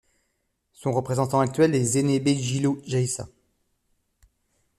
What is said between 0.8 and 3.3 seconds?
représentant actuel est Zenebe Gilo Geysa.